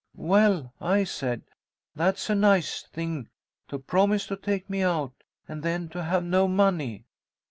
'Well,' 0.15 0.73
I 0.81 1.03
said, 1.03 1.43
'that's 1.95 2.31
a 2.31 2.33
nice 2.33 2.81
thing, 2.81 3.29
to 3.67 3.77
promise 3.77 4.25
to 4.25 4.35
take 4.35 4.67
me 4.67 4.81
out, 4.81 5.13
and 5.47 5.61
then 5.61 5.89
to 5.89 6.01
have 6.03 6.23
no 6.23 6.47
money.' 6.47 7.05